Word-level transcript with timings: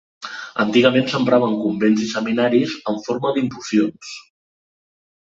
Antigament 0.61 1.09
s'emprava 1.09 1.49
en 1.49 1.51
convents 1.65 2.01
i 2.05 2.07
seminaris 2.13 2.73
en 2.93 2.97
forma 3.09 3.33
d'infusions. 3.35 4.15